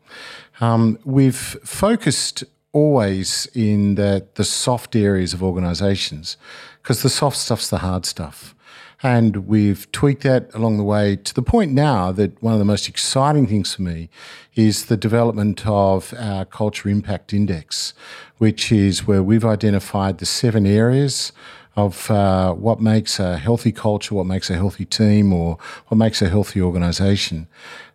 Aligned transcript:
Um, 0.62 0.98
we've 1.04 1.36
focused 1.36 2.46
always 2.72 3.48
in 3.54 3.96
the, 3.96 4.26
the 4.36 4.46
soft 4.46 4.96
areas 4.96 5.34
of 5.34 5.44
organisations 5.44 6.38
because 6.82 7.04
the 7.04 7.10
soft 7.10 7.36
stuff's 7.36 7.70
the 7.70 7.80
hard 7.80 8.06
stuff. 8.06 8.56
And 9.04 9.48
we've 9.48 9.92
tweaked 9.92 10.24
that 10.24 10.54
along 10.54 10.78
the 10.78 10.84
way 10.84 11.16
to 11.16 11.34
the 11.34 11.42
point 11.42 11.72
now 11.72 12.12
that 12.12 12.42
one 12.42 12.54
of 12.54 12.60
the 12.60 12.66
most 12.66 12.88
exciting 12.88 13.48
things 13.48 13.74
for 13.74 13.82
me 13.82 14.10
is 14.56 14.86
the 14.86 14.98
development 14.98 15.66
of 15.66 16.14
our 16.20 16.46
Culture 16.46 16.88
Impact 16.88 17.34
Index, 17.34 17.94
which 18.38 18.72
is 18.72 19.08
where 19.08 19.24
we've 19.24 19.46
identified 19.46 20.20
the 20.20 20.26
seven 20.26 20.68
areas 20.68 21.32
of 21.76 22.12
uh, 22.12 22.54
what 22.54 22.80
makes 22.80 23.20
a 23.20 23.38
healthy 23.38 23.72
culture, 23.72 24.14
what 24.14 24.26
makes 24.26 24.50
a 24.50 24.56
healthy 24.56 24.86
team, 24.86 25.34
or 25.34 25.58
what 25.88 25.98
makes 25.98 26.22
a 26.22 26.30
healthy 26.30 26.62
organisation. 26.62 27.48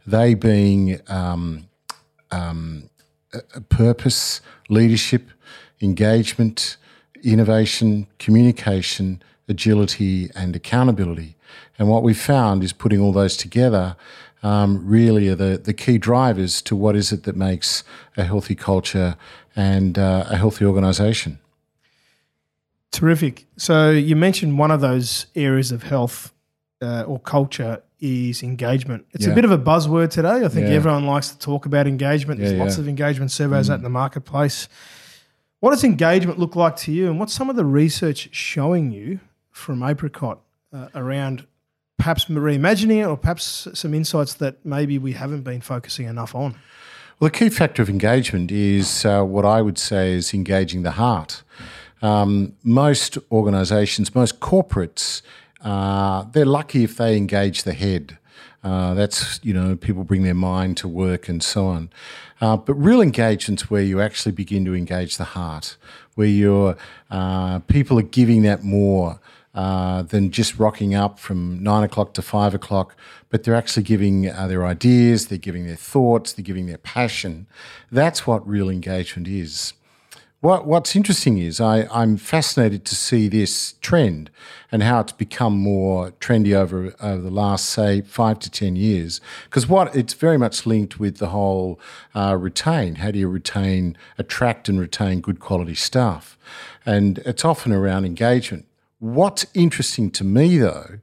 They 0.06 0.34
being 0.34 1.00
um, 1.08 1.68
um, 2.30 2.90
purpose, 3.68 4.40
leadership, 4.68 5.28
engagement, 5.80 6.78
innovation, 7.22 8.06
communication, 8.18 9.22
agility, 9.48 10.30
and 10.34 10.56
accountability. 10.56 11.36
And 11.78 11.88
what 11.88 12.02
we 12.02 12.14
found 12.14 12.64
is 12.64 12.72
putting 12.72 13.00
all 13.00 13.12
those 13.12 13.36
together 13.36 13.96
um, 14.42 14.86
really 14.86 15.28
are 15.28 15.34
the, 15.34 15.58
the 15.62 15.72
key 15.72 15.98
drivers 15.98 16.60
to 16.62 16.76
what 16.76 16.94
is 16.96 17.12
it 17.12 17.22
that 17.24 17.36
makes 17.36 17.84
a 18.16 18.24
healthy 18.24 18.54
culture 18.54 19.16
and 19.54 19.98
uh, 19.98 20.26
a 20.28 20.36
healthy 20.36 20.64
organisation. 20.64 21.38
Terrific. 22.92 23.46
So 23.56 23.90
you 23.90 24.16
mentioned 24.16 24.58
one 24.58 24.70
of 24.70 24.80
those 24.80 25.26
areas 25.34 25.72
of 25.72 25.82
health 25.82 26.32
uh, 26.80 27.02
or 27.06 27.18
culture 27.20 27.82
is 28.00 28.42
engagement. 28.42 29.06
It's 29.12 29.26
Yeah. 29.26 29.32
a 29.32 29.34
bit 29.34 29.44
of 29.44 29.50
a 29.50 29.58
buzzword 29.58 30.10
today. 30.10 30.44
I 30.44 30.48
think 30.48 30.68
Yeah. 30.68 30.74
everyone 30.74 31.06
likes 31.06 31.28
to 31.30 31.38
talk 31.38 31.66
about 31.66 31.86
engagement. 31.86 32.40
There's 32.40 32.52
Yeah, 32.52 32.58
lots 32.62 32.78
of 32.78 32.88
engagement 32.88 33.30
surveys 33.30 33.70
out 33.70 33.76
in 33.78 33.82
the 33.82 33.88
marketplace. 33.90 34.68
What 35.60 35.70
does 35.70 35.82
engagement 35.84 36.38
look 36.38 36.54
like 36.54 36.76
to 36.76 36.92
you, 36.92 37.08
and 37.10 37.18
what's 37.18 37.32
some 37.32 37.48
of 37.48 37.56
the 37.56 37.64
research 37.64 38.28
showing 38.32 38.92
you 38.92 39.20
from 39.56 39.82
Apricot 39.82 40.38
uh, 40.72 40.88
around 40.94 41.46
perhaps 41.96 42.26
reimagining 42.26 43.02
it, 43.02 43.06
or 43.06 43.16
perhaps 43.16 43.66
some 43.72 43.94
insights 43.94 44.34
that 44.34 44.64
maybe 44.64 44.98
we 44.98 45.12
haven't 45.12 45.42
been 45.42 45.62
focusing 45.62 46.06
enough 46.06 46.34
on? 46.34 46.54
Well, 47.18 47.30
the 47.30 47.38
key 47.38 47.48
factor 47.48 47.80
of 47.80 47.88
engagement 47.88 48.52
is 48.52 49.06
uh, 49.06 49.22
what 49.24 49.46
I 49.46 49.62
would 49.62 49.78
say 49.78 50.12
is 50.12 50.34
engaging 50.34 50.82
the 50.82 50.92
heart. 50.92 51.42
Um, 52.02 52.52
most 52.62 53.16
organisations, 53.32 54.14
most 54.14 54.40
corporates, 54.40 55.22
uh, 55.62 56.24
they're 56.32 56.44
lucky 56.44 56.84
if 56.84 56.98
they 56.98 57.16
engage 57.16 57.62
the 57.62 57.72
head. 57.72 58.18
Uh, 58.62 58.92
that's, 58.92 59.40
you 59.42 59.54
know, 59.54 59.74
people 59.74 60.04
bring 60.04 60.22
their 60.22 60.34
mind 60.34 60.76
to 60.76 60.88
work 60.88 61.28
and 61.28 61.42
so 61.42 61.66
on. 61.66 61.88
Uh, 62.42 62.56
but 62.58 62.74
real 62.74 63.00
engagement's 63.00 63.70
where 63.70 63.82
you 63.82 64.02
actually 64.02 64.32
begin 64.32 64.66
to 64.66 64.74
engage 64.74 65.16
the 65.16 65.24
heart, 65.24 65.78
where 66.14 66.28
you're, 66.28 66.76
uh, 67.10 67.60
people 67.60 67.98
are 67.98 68.02
giving 68.02 68.42
that 68.42 68.62
more 68.62 69.18
uh, 69.56 70.02
than 70.02 70.30
just 70.30 70.58
rocking 70.58 70.94
up 70.94 71.18
from 71.18 71.62
nine 71.62 71.82
o'clock 71.82 72.12
to 72.12 72.20
five 72.20 72.54
o'clock, 72.54 72.94
but 73.30 73.42
they're 73.42 73.54
actually 73.54 73.82
giving 73.82 74.28
uh, 74.28 74.46
their 74.46 74.66
ideas, 74.66 75.26
they're 75.26 75.38
giving 75.38 75.66
their 75.66 75.74
thoughts, 75.74 76.34
they're 76.34 76.44
giving 76.44 76.66
their 76.66 76.76
passion. 76.76 77.46
That's 77.90 78.26
what 78.26 78.46
real 78.46 78.68
engagement 78.68 79.26
is. 79.26 79.72
What, 80.40 80.66
what's 80.66 80.94
interesting 80.94 81.38
is 81.38 81.58
I, 81.58 81.88
I'm 81.90 82.18
fascinated 82.18 82.84
to 82.84 82.94
see 82.94 83.28
this 83.28 83.72
trend 83.80 84.30
and 84.70 84.82
how 84.82 85.00
it's 85.00 85.12
become 85.12 85.56
more 85.56 86.10
trendy 86.20 86.52
over, 86.52 86.94
over 87.00 87.22
the 87.22 87.30
last, 87.30 87.64
say, 87.64 88.02
five 88.02 88.38
to 88.40 88.50
10 88.50 88.76
years. 88.76 89.22
Because 89.44 89.66
what 89.66 89.96
it's 89.96 90.12
very 90.12 90.36
much 90.36 90.66
linked 90.66 91.00
with 91.00 91.16
the 91.16 91.28
whole 91.28 91.80
uh, 92.14 92.36
retain. 92.38 92.96
How 92.96 93.10
do 93.10 93.18
you 93.18 93.28
retain, 93.28 93.96
attract, 94.18 94.68
and 94.68 94.78
retain 94.78 95.22
good 95.22 95.40
quality 95.40 95.74
staff? 95.74 96.36
And 96.84 97.18
it's 97.20 97.44
often 97.44 97.72
around 97.72 98.04
engagement. 98.04 98.66
What's 98.98 99.46
interesting 99.52 100.10
to 100.12 100.24
me, 100.24 100.58
though, 100.58 101.00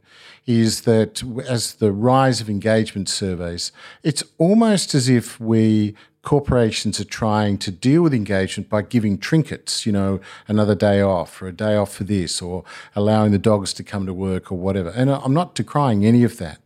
is 0.47 0.81
that 0.81 1.23
as 1.47 1.75
the 1.75 1.91
rise 1.91 2.41
of 2.41 2.49
engagement 2.49 3.07
surveys, 3.07 3.71
it's 4.01 4.23
almost 4.37 4.95
as 4.95 5.07
if 5.07 5.39
we 5.39 5.95
corporations 6.23 6.99
are 7.01 7.05
trying 7.05 7.57
to 7.57 7.69
deal 7.69 8.01
with 8.01 8.13
engagement 8.13 8.69
by 8.69 8.81
giving 8.81 9.17
trinkets, 9.17 9.85
you 9.85 9.91
know, 9.91 10.21
another 10.47 10.73
day 10.73 11.01
off 11.01 11.41
or 11.41 11.47
a 11.47 11.51
day 11.51 11.75
off 11.75 11.93
for 11.93 12.05
this 12.05 12.41
or 12.41 12.63
allowing 12.95 13.31
the 13.31 13.37
dogs 13.37 13.73
to 13.73 13.83
come 13.83 14.05
to 14.05 14.13
work 14.13 14.51
or 14.51 14.57
whatever. 14.57 14.89
And 14.89 15.11
I'm 15.11 15.33
not 15.33 15.53
decrying 15.53 16.05
any 16.05 16.23
of 16.23 16.37
that. 16.37 16.61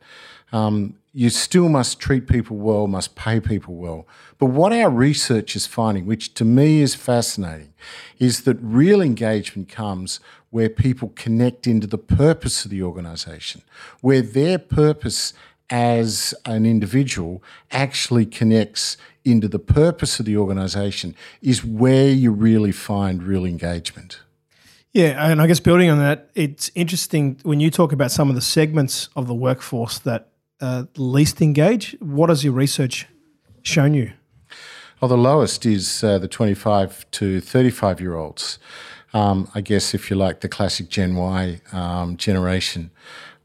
Um, 0.51 0.95
you 1.13 1.29
still 1.31 1.67
must 1.67 1.99
treat 1.99 2.27
people 2.27 2.57
well, 2.57 2.85
must 2.85 3.15
pay 3.15 3.39
people 3.39 3.75
well. 3.75 4.05
But 4.37 4.47
what 4.47 4.71
our 4.71 4.89
research 4.89 5.55
is 5.55 5.65
finding, 5.65 6.05
which 6.05 6.33
to 6.35 6.45
me 6.45 6.81
is 6.81 6.93
fascinating, 6.93 7.73
is 8.19 8.41
that 8.43 8.57
real 8.61 9.01
engagement 9.01 9.67
comes 9.67 10.19
where 10.51 10.69
people 10.69 11.11
connect 11.15 11.65
into 11.65 11.87
the 11.87 11.97
purpose 11.97 12.65
of 12.65 12.71
the 12.71 12.83
organisation, 12.83 13.63
where 14.01 14.21
their 14.21 14.59
purpose 14.59 15.33
as 15.69 16.33
an 16.45 16.65
individual 16.65 17.43
actually 17.71 18.25
connects 18.25 18.95
into 19.25 19.47
the 19.47 19.59
purpose 19.59 20.19
of 20.19 20.25
the 20.25 20.37
organisation, 20.37 21.15
is 21.41 21.65
where 21.65 22.09
you 22.09 22.31
really 22.31 22.71
find 22.71 23.23
real 23.23 23.43
engagement. 23.43 24.21
Yeah, 24.93 25.29
and 25.29 25.41
I 25.41 25.47
guess 25.47 25.59
building 25.59 25.89
on 25.89 25.99
that, 25.99 26.29
it's 26.33 26.71
interesting 26.75 27.37
when 27.43 27.59
you 27.59 27.69
talk 27.69 27.91
about 27.91 28.11
some 28.11 28.29
of 28.29 28.35
the 28.35 28.41
segments 28.41 29.09
of 29.15 29.27
the 29.27 29.33
workforce 29.33 29.99
that 29.99 30.29
uh, 30.61 30.85
least 30.95 31.41
engage. 31.41 31.95
What 31.99 32.29
has 32.29 32.43
your 32.43 32.53
research 32.53 33.07
shown 33.61 33.93
you? 33.93 34.13
Well, 34.99 35.09
the 35.09 35.17
lowest 35.17 35.65
is 35.65 36.03
uh, 36.03 36.17
the 36.17 36.27
25 36.27 37.09
to 37.11 37.39
35 37.39 38.01
year 38.01 38.15
olds. 38.15 38.57
Um, 39.13 39.49
I 39.55 39.61
guess, 39.61 39.93
if 39.93 40.09
you 40.09 40.15
like, 40.15 40.41
the 40.41 40.49
classic 40.49 40.89
Gen 40.89 41.15
Y 41.15 41.61
um, 41.71 42.17
generation, 42.17 42.91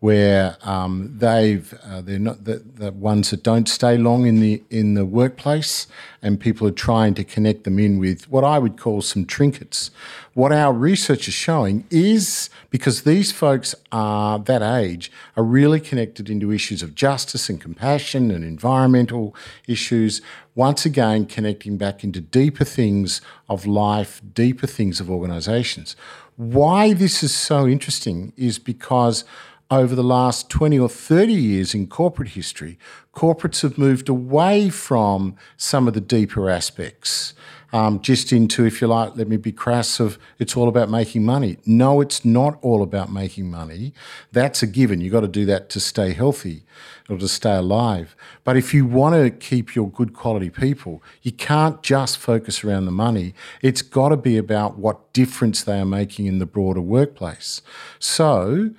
where 0.02 0.56
um, 0.62 1.14
they've 1.16 1.72
uh, 1.84 2.00
they're 2.00 2.18
not 2.18 2.42
the, 2.42 2.56
the 2.56 2.90
ones 2.90 3.30
that 3.30 3.44
don't 3.44 3.68
stay 3.68 3.96
long 3.96 4.26
in 4.26 4.40
the 4.40 4.60
in 4.68 4.94
the 4.94 5.06
workplace, 5.06 5.86
and 6.20 6.40
people 6.40 6.66
are 6.66 6.72
trying 6.72 7.14
to 7.14 7.22
connect 7.22 7.62
them 7.62 7.78
in 7.78 8.00
with 8.00 8.28
what 8.28 8.42
I 8.42 8.58
would 8.58 8.76
call 8.76 9.00
some 9.02 9.24
trinkets. 9.24 9.92
What 10.34 10.50
our 10.50 10.72
research 10.72 11.28
is 11.28 11.34
showing 11.34 11.86
is 11.88 12.50
because 12.68 13.02
these 13.02 13.30
folks 13.30 13.76
are 13.92 14.40
that 14.40 14.60
age 14.60 15.12
are 15.36 15.44
really 15.44 15.78
connected 15.78 16.28
into 16.28 16.50
issues 16.50 16.82
of 16.82 16.96
justice 16.96 17.48
and 17.48 17.60
compassion 17.60 18.32
and 18.32 18.42
environmental 18.42 19.36
issues. 19.68 20.20
Once 20.56 20.84
again, 20.84 21.26
connecting 21.26 21.76
back 21.76 22.02
into 22.02 22.20
deeper 22.20 22.64
things 22.64 23.20
of 23.48 23.66
life, 23.66 24.20
deeper 24.34 24.66
things 24.66 24.98
of 24.98 25.08
organisations. 25.08 25.94
Why 26.36 26.92
this 26.92 27.22
is 27.22 27.32
so 27.32 27.68
interesting 27.68 28.32
is 28.36 28.58
because 28.58 29.24
over 29.72 29.94
the 29.94 30.04
last 30.04 30.50
20 30.50 30.78
or 30.78 30.88
30 30.88 31.32
years 31.32 31.74
in 31.74 31.86
corporate 31.86 32.30
history, 32.30 32.78
corporates 33.14 33.62
have 33.62 33.78
moved 33.78 34.06
away 34.06 34.68
from 34.68 35.34
some 35.56 35.88
of 35.88 35.94
the 35.94 36.00
deeper 36.00 36.50
aspects. 36.50 37.32
um, 37.74 38.02
just 38.02 38.34
into, 38.34 38.66
if 38.66 38.82
you 38.82 38.86
like, 38.86 39.16
let 39.16 39.28
me 39.28 39.38
be 39.38 39.50
crass, 39.50 39.98
of 39.98 40.18
it's 40.38 40.58
all 40.58 40.68
about 40.68 40.90
making 40.90 41.24
money. 41.24 41.56
No, 41.64 42.02
it's 42.02 42.22
not 42.22 42.58
all 42.60 42.82
about 42.82 43.10
making 43.10 43.50
money. 43.50 43.94
That's 44.30 44.62
a 44.62 44.66
given. 44.66 45.00
You've 45.00 45.14
got 45.14 45.20
to 45.20 45.28
do 45.28 45.46
that 45.46 45.70
to 45.70 45.80
stay 45.80 46.12
healthy 46.12 46.64
or 47.08 47.16
to 47.16 47.26
stay 47.26 47.54
alive. 47.56 48.14
But 48.44 48.58
if 48.58 48.74
you 48.74 48.84
want 48.84 49.14
to 49.14 49.30
keep 49.30 49.74
your 49.74 49.88
good 49.88 50.12
quality 50.12 50.50
people, 50.50 51.02
you 51.22 51.32
can't 51.32 51.82
just 51.82 52.18
focus 52.18 52.62
around 52.62 52.84
the 52.84 52.92
money. 52.92 53.32
It's 53.62 53.80
got 53.80 54.10
to 54.10 54.18
be 54.18 54.36
about 54.36 54.76
what 54.78 55.10
difference 55.14 55.64
they 55.64 55.80
are 55.80 55.86
making 55.86 56.26
in 56.26 56.40
the 56.40 56.46
broader 56.46 56.82
workplace. 56.82 57.62
So, 57.98 58.72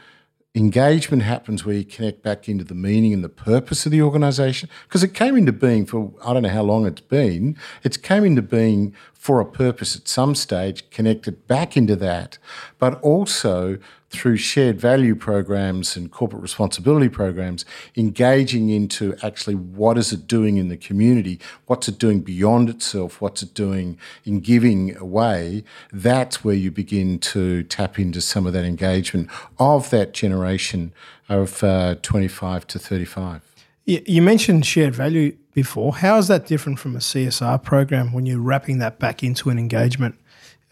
engagement 0.56 1.24
happens 1.24 1.66
where 1.66 1.76
you 1.76 1.84
connect 1.84 2.22
back 2.22 2.48
into 2.48 2.64
the 2.64 2.76
meaning 2.76 3.12
and 3.12 3.24
the 3.24 3.30
purpose 3.30 3.88
of 3.88 3.92
the 3.92 4.04
organization? 4.04 4.70
Because 4.88 5.04
it 5.04 5.14
came 5.16 5.36
into 5.36 5.52
being 5.52 5.86
for 5.86 6.12
i 6.24 6.34
don't 6.34 6.44
know 6.44 6.50
how 6.50 6.62
long 6.62 6.86
it's 6.86 7.02
been 7.02 7.58
it 7.84 8.02
came 8.04 8.24
into 8.24 8.42
being 8.42 8.94
for 9.14 9.40
a 9.40 9.46
purpose 9.46 9.96
at 9.96 10.08
some 10.08 10.36
stage 10.36 10.90
connected 10.92 11.48
back 11.48 11.76
into 11.76 11.96
that 11.96 12.38
but 12.78 13.02
also 13.02 13.78
through 14.14 14.38
shared 14.38 14.80
value 14.80 15.16
programs 15.16 15.98
and 15.98 16.12
corporate 16.12 16.42
responsibility 16.42 17.10
programs, 17.10 17.66
engaging 17.98 18.70
into 18.70 19.16
actually 19.24 19.56
what 19.56 19.98
is 19.98 20.14
it 20.14 20.28
doing 20.28 20.58
in 20.58 20.70
the 20.70 20.78
community, 20.78 21.40
what's 21.66 21.88
it 21.88 21.98
doing 21.98 22.22
beyond 22.22 22.70
itself, 22.70 23.20
what's 23.20 23.42
it 23.42 23.54
doing 23.54 23.98
in 24.24 24.40
giving 24.40 24.96
away, 24.98 25.64
that's 25.92 26.44
where 26.44 26.56
you 26.56 26.70
begin 26.72 27.18
to 27.18 27.64
tap 27.64 27.98
into 27.98 28.22
some 28.22 28.46
of 28.46 28.54
that 28.54 28.66
engagement 28.66 29.30
of 29.58 29.90
that 29.90 30.14
generation 30.14 30.94
of 31.28 31.64
uh, 31.64 31.96
25 32.02 32.68
to 32.68 32.80
35. 32.80 33.42
You 33.86 34.22
mentioned 34.22 34.66
shared 34.66 34.96
value 34.96 35.36
before. 35.54 35.96
How 35.96 36.18
is 36.18 36.30
that 36.30 36.48
different 36.48 36.80
from 36.80 36.96
a 36.96 37.00
CSR 37.00 37.62
program 37.62 38.14
when 38.14 38.26
you're 38.26 38.40
wrapping 38.40 38.78
that 38.78 38.98
back 38.98 39.24
into 39.24 39.50
an 39.50 39.60
engagement? 39.60 40.16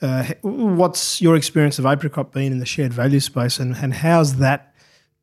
Uh, 0.01 0.23
what's 0.41 1.21
your 1.21 1.35
experience 1.35 1.77
of 1.77 1.85
Apricot 1.85 2.31
been 2.31 2.51
in 2.51 2.59
the 2.59 2.65
shared 2.65 2.91
value 2.93 3.19
space, 3.19 3.59
and, 3.59 3.75
and 3.75 3.93
how's 3.93 4.37
that 4.37 4.73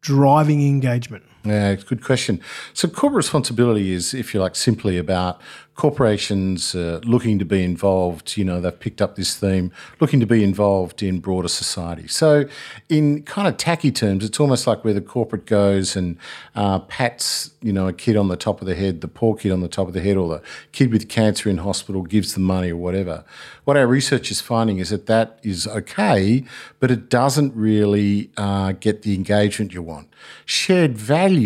driving 0.01 0.67
engagement? 0.67 1.25
Yeah, 1.49 1.75
good 1.75 2.03
question. 2.03 2.41
So, 2.75 2.89
corporate 2.89 3.19
responsibility 3.19 3.93
is, 3.93 4.15
if 4.15 4.35
you 4.35 4.41
like, 4.41 4.57
simply 4.57 4.99
about 4.99 5.41
corporations 5.79 6.75
uh, 6.75 7.01
looking 7.05 7.39
to 7.39 7.45
be 7.45 7.63
involved. 7.63 8.37
You 8.37 8.45
know, 8.45 8.61
they've 8.61 8.79
picked 8.79 9.01
up 9.01 9.15
this 9.15 9.37
theme, 9.37 9.71
looking 10.01 10.19
to 10.19 10.27
be 10.27 10.43
involved 10.43 11.05
in 11.05 11.21
broader 11.21 11.47
society. 11.47 12.09
So, 12.09 12.47
in 12.89 13.23
kind 13.23 13.47
of 13.47 13.57
tacky 13.59 13.93
terms, 13.93 14.25
it's 14.25 14.41
almost 14.41 14.67
like 14.67 14.85
where 14.85 14.93
the 14.93 15.01
corporate 15.01 15.47
goes 15.47 15.95
and 15.95 16.19
uh, 16.57 16.81
pats, 16.81 17.55
you 17.63 17.73
know, 17.73 17.87
a 17.87 17.93
kid 17.93 18.17
on 18.17 18.27
the 18.27 18.37
top 18.37 18.61
of 18.61 18.67
the 18.67 18.75
head, 18.75 19.03
the 19.03 19.09
poor 19.09 19.37
kid 19.37 19.53
on 19.53 19.61
the 19.61 19.69
top 19.69 19.87
of 19.87 19.95
the 19.95 20.01
head, 20.01 20.17
or 20.17 20.29
the 20.29 20.43
kid 20.73 20.93
with 20.93 21.09
cancer 21.09 21.49
in 21.49 21.59
hospital 21.59 22.03
gives 22.03 22.35
them 22.35 22.43
money 22.43 22.73
or 22.73 22.77
whatever. 22.77 23.25
What 23.65 23.77
our 23.77 23.87
research 23.87 24.33
is 24.33 24.41
finding 24.41 24.79
is 24.79 24.91
that 24.91 25.07
that 25.07 25.39
is 25.45 25.69
okay, 25.69 26.45
but 26.81 26.91
it 26.91 27.09
doesn't 27.09 27.55
really 27.55 28.31
uh, 28.37 28.73
get 28.73 29.03
the 29.03 29.15
engagement 29.15 29.73
you 29.73 29.83
want. 29.83 30.09
Shared 30.45 30.99
value 30.99 31.38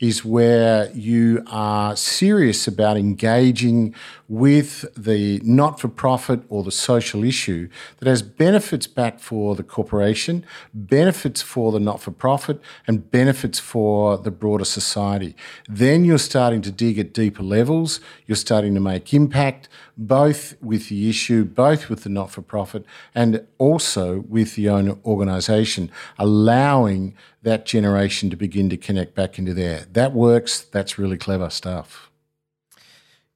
is 0.00 0.24
where 0.24 0.90
you 0.92 1.42
are 1.46 1.96
serious 1.96 2.66
about 2.66 2.96
engaging 2.96 3.94
with 4.28 4.84
the 4.96 5.40
not 5.42 5.80
for 5.80 5.88
profit 5.88 6.40
or 6.48 6.62
the 6.62 6.70
social 6.70 7.24
issue 7.24 7.68
that 7.98 8.08
has 8.08 8.22
benefits 8.22 8.86
back 8.86 9.18
for 9.18 9.56
the 9.56 9.62
corporation, 9.62 10.44
benefits 10.72 11.42
for 11.42 11.72
the 11.72 11.80
not 11.80 12.00
for 12.00 12.10
profit, 12.10 12.60
and 12.86 13.10
benefits 13.10 13.58
for 13.58 14.16
the 14.18 14.30
broader 14.30 14.64
society. 14.64 15.34
Then 15.68 16.04
you're 16.04 16.18
starting 16.18 16.62
to 16.62 16.70
dig 16.70 16.98
at 16.98 17.12
deeper 17.12 17.42
levels, 17.42 18.00
you're 18.26 18.36
starting 18.36 18.74
to 18.74 18.80
make 18.80 19.12
impact 19.12 19.68
both 20.00 20.54
with 20.62 20.88
the 20.88 21.10
issue, 21.10 21.44
both 21.44 21.90
with 21.90 22.04
the 22.04 22.08
not 22.08 22.30
for 22.30 22.40
profit, 22.40 22.86
and 23.14 23.46
also 23.58 24.20
with 24.20 24.54
the 24.54 24.66
owner 24.66 24.96
organisation, 25.04 25.90
allowing 26.18 27.14
that 27.42 27.66
generation 27.66 28.30
to 28.30 28.36
begin 28.36 28.70
to 28.70 28.78
connect 28.78 29.14
back 29.14 29.38
into 29.38 29.52
there. 29.52 29.84
That 29.92 30.14
works, 30.14 30.62
that's 30.62 30.98
really 30.98 31.18
clever 31.18 31.50
stuff. 31.50 32.10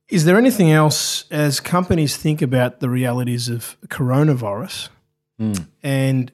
Is 0.09 0.25
there 0.25 0.39
anything 0.39 0.73
else 0.73 1.31
as 1.31 1.61
companies 1.61 2.17
think 2.17 2.41
about 2.41 2.81
the 2.81 2.89
realities 2.89 3.51
of 3.51 3.77
coronavirus 3.89 4.89
mm. 5.39 5.67
and 5.83 6.33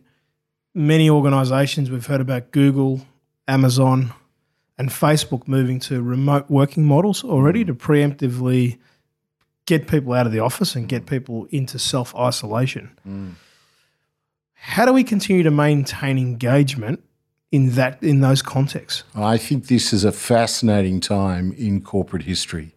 many 0.75 1.11
organizations 1.11 1.91
we've 1.91 2.07
heard 2.07 2.21
about 2.21 2.53
Google, 2.53 3.05
Amazon, 3.49 4.13
and 4.79 4.91
Facebook 4.91 5.49
moving 5.49 5.81
to 5.81 6.03
remote 6.03 6.49
working 6.49 6.85
models 6.85 7.25
already 7.25 7.65
mm. 7.65 7.69
to 7.69 7.75
preemptively 7.75 8.79
get 9.71 9.87
people 9.87 10.13
out 10.15 10.27
of 10.27 10.33
the 10.33 10.41
office 10.41 10.75
and 10.75 10.89
get 10.89 11.07
people 11.07 11.47
into 11.51 11.79
self 11.79 12.15
isolation. 12.17 12.91
Mm. 13.09 13.35
How 14.55 14.85
do 14.85 14.93
we 14.93 15.05
continue 15.05 15.45
to 15.45 15.51
maintain 15.51 16.19
engagement 16.19 17.03
in 17.53 17.71
that 17.77 18.03
in 18.03 18.21
those 18.21 18.43
contexts? 18.43 19.05
I 19.15 19.39
think 19.39 19.69
this 19.69 19.93
is 19.93 20.03
a 20.05 20.11
fascinating 20.13 20.99
time 21.01 21.53
in 21.53 21.81
corporate 21.83 22.25
history 22.25 22.75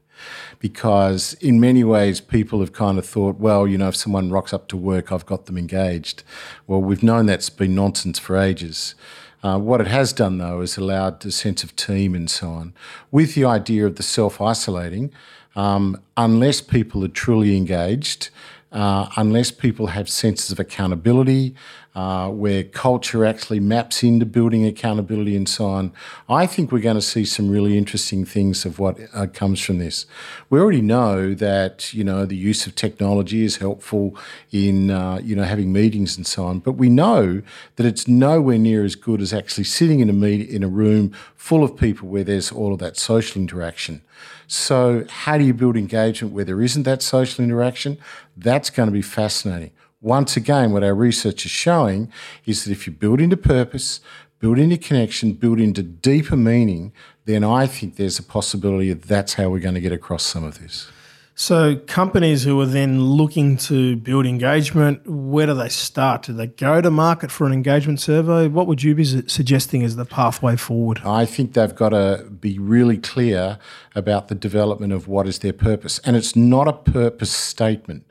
because 0.59 1.33
in 1.41 1.59
many 1.59 1.83
ways 1.83 2.21
people 2.21 2.59
have 2.59 2.73
kind 2.73 2.99
of 2.99 3.05
thought, 3.05 3.37
well, 3.39 3.67
you 3.67 3.77
know, 3.77 3.87
if 3.87 3.95
someone 3.95 4.29
rocks 4.29 4.53
up 4.53 4.67
to 4.67 4.77
work, 4.77 5.11
I've 5.11 5.25
got 5.25 5.47
them 5.47 5.57
engaged. 5.57 6.23
Well, 6.67 6.81
we've 6.81 7.03
known 7.03 7.25
that's 7.25 7.49
been 7.49 7.73
nonsense 7.73 8.19
for 8.19 8.37
ages. 8.37 8.93
Uh, 9.41 9.57
what 9.57 9.81
it 9.81 9.87
has 9.87 10.13
done, 10.13 10.37
though, 10.37 10.61
is 10.61 10.77
allowed 10.77 11.19
the 11.19 11.31
sense 11.31 11.63
of 11.63 11.75
team 11.75 12.15
and 12.15 12.29
so 12.29 12.49
on. 12.49 12.73
With 13.11 13.33
the 13.33 13.43
idea 13.43 13.85
of 13.85 13.95
the 13.95 14.03
self 14.03 14.39
isolating, 14.39 15.11
um, 15.55 16.01
unless 16.17 16.61
people 16.61 17.03
are 17.03 17.09
truly 17.09 17.55
engaged, 17.55 18.29
uh, 18.71 19.07
unless 19.17 19.51
people 19.51 19.87
have 19.87 20.09
senses 20.09 20.51
of 20.51 20.59
accountability, 20.59 21.55
uh, 21.95 22.27
where 22.27 22.63
culture 22.63 23.23
actually 23.23 23.59
maps 23.59 24.01
into 24.01 24.25
building 24.25 24.65
accountability 24.65 25.35
and 25.35 25.47
so 25.47 25.67
on, 25.67 25.91
I 26.27 26.47
think 26.47 26.71
we're 26.71 26.79
going 26.79 26.95
to 26.95 27.03
see 27.03 27.23
some 27.23 27.51
really 27.51 27.77
interesting 27.77 28.25
things 28.25 28.65
of 28.65 28.79
what 28.79 28.97
uh, 29.13 29.27
comes 29.27 29.61
from 29.61 29.77
this. 29.77 30.07
We 30.49 30.59
already 30.59 30.81
know 30.81 31.35
that 31.35 31.93
you 31.93 32.03
know 32.03 32.25
the 32.25 32.35
use 32.35 32.65
of 32.65 32.73
technology 32.73 33.45
is 33.45 33.57
helpful 33.57 34.17
in 34.51 34.89
uh, 34.89 35.19
you 35.23 35.35
know 35.35 35.43
having 35.43 35.71
meetings 35.71 36.17
and 36.17 36.25
so 36.25 36.45
on, 36.45 36.59
but 36.59 36.73
we 36.73 36.89
know 36.89 37.43
that 37.75 37.85
it's 37.85 38.07
nowhere 38.07 38.57
near 38.57 38.83
as 38.83 38.95
good 38.95 39.21
as 39.21 39.31
actually 39.31 39.65
sitting 39.65 39.99
in 39.99 40.09
a 40.09 40.13
meet 40.13 40.49
in 40.49 40.63
a 40.63 40.67
room 40.67 41.13
full 41.35 41.63
of 41.63 41.77
people 41.77 42.07
where 42.07 42.23
there's 42.23 42.51
all 42.51 42.73
of 42.73 42.79
that 42.79 42.97
social 42.97 43.39
interaction. 43.39 44.01
So, 44.47 45.05
how 45.09 45.37
do 45.37 45.43
you 45.43 45.53
build 45.53 45.77
engagement 45.77 46.33
where 46.33 46.45
there 46.45 46.61
isn't 46.61 46.83
that 46.83 47.01
social 47.01 47.43
interaction? 47.43 47.97
That's 48.35 48.69
going 48.69 48.87
to 48.87 48.93
be 48.93 49.01
fascinating. 49.01 49.71
Once 50.01 50.35
again, 50.35 50.71
what 50.71 50.83
our 50.83 50.93
research 50.93 51.45
is 51.45 51.51
showing 51.51 52.11
is 52.45 52.65
that 52.65 52.71
if 52.71 52.85
you 52.85 52.91
build 52.93 53.21
into 53.21 53.37
purpose, 53.37 54.01
build 54.39 54.59
into 54.59 54.77
connection, 54.77 55.33
build 55.33 55.59
into 55.59 55.81
deeper 55.81 56.35
meaning, 56.35 56.91
then 57.25 57.43
I 57.43 57.67
think 57.67 57.95
there's 57.95 58.19
a 58.19 58.23
possibility 58.23 58.91
that 58.91 59.03
that's 59.03 59.35
how 59.35 59.49
we're 59.49 59.59
going 59.59 59.75
to 59.75 59.81
get 59.81 59.93
across 59.93 60.23
some 60.23 60.43
of 60.43 60.59
this. 60.59 60.87
So, 61.35 61.77
companies 61.87 62.43
who 62.43 62.61
are 62.61 62.67
then 62.67 63.01
looking 63.01 63.57
to 63.57 63.95
build 63.95 64.27
engagement, 64.27 65.01
where 65.07 65.47
do 65.47 65.55
they 65.55 65.69
start? 65.69 66.23
Do 66.23 66.33
they 66.33 66.45
go 66.45 66.79
to 66.79 66.91
market 66.91 67.31
for 67.31 67.47
an 67.47 67.53
engagement 67.53 67.99
survey? 67.99 68.47
What 68.47 68.67
would 68.67 68.83
you 68.83 68.93
be 68.93 69.03
suggesting 69.03 69.81
as 69.83 69.95
the 69.95 70.05
pathway 70.05 70.55
forward? 70.55 71.01
I 71.03 71.25
think 71.25 71.53
they've 71.53 71.73
got 71.73 71.89
to 71.89 72.27
be 72.29 72.59
really 72.59 72.97
clear 72.97 73.57
about 73.95 74.27
the 74.27 74.35
development 74.35 74.93
of 74.93 75.07
what 75.07 75.27
is 75.27 75.39
their 75.39 75.53
purpose. 75.53 75.97
And 75.99 76.15
it's 76.15 76.35
not 76.35 76.67
a 76.67 76.73
purpose 76.73 77.31
statement. 77.31 78.05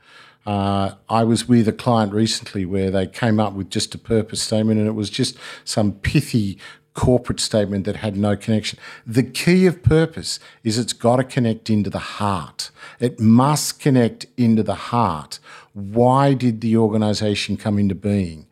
Uh, 0.45 0.95
I 1.09 1.23
was 1.23 1.47
with 1.47 1.69
a 1.69 1.73
client 1.73 2.13
recently 2.13 2.65
where 2.65 2.91
they 2.91 3.07
came 3.07 3.39
up 3.39 3.53
with 3.53 3.71
just 3.71 3.95
a 3.95 3.99
purpose 3.99 4.43
statement 4.43 4.81
and 4.81 4.89
it 4.89 4.93
was 4.93 5.09
just 5.09 5.37
some 5.65 5.93
pithy 5.93 6.59
corporate 6.95 7.41
statement 7.41 7.85
that 7.85 7.97
had 7.97 8.17
no 8.17 8.37
connection. 8.37 8.79
The 9.07 9.23
key 9.23 9.67
of 9.67 9.83
purpose 9.83 10.39
is 10.63 10.79
it's 10.79 10.93
got 10.93 11.17
to 11.17 11.25
connect 11.25 11.71
into 11.71 11.91
the 11.91 11.99
heart. 11.99 12.71
It 13.01 13.19
must 13.19 13.81
connect 13.81 14.27
into 14.37 14.63
the 14.63 14.75
heart. 14.75 15.39
Why 15.73 16.35
did 16.35 16.61
the 16.61 16.77
organization 16.77 17.57
come 17.57 17.79
into 17.79 17.95
being? 17.95 18.47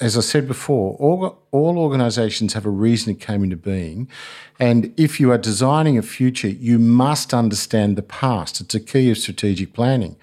As 0.00 0.18
I 0.18 0.20
said 0.20 0.48
before, 0.48 0.96
all, 0.96 1.38
all 1.52 1.78
organisations 1.78 2.52
have 2.54 2.66
a 2.66 2.70
reason 2.70 3.12
it 3.12 3.20
came 3.20 3.44
into 3.44 3.56
being. 3.56 4.08
And 4.58 4.92
if 4.96 5.20
you 5.20 5.30
are 5.30 5.38
designing 5.38 5.96
a 5.96 6.02
future, 6.02 6.48
you 6.48 6.78
must 6.78 7.32
understand 7.32 7.96
the 7.96 8.02
past. 8.02 8.60
It's 8.60 8.74
a 8.74 8.80
key 8.80 9.10
of 9.10 9.18
strategic 9.18 9.72
planning. 9.72 10.16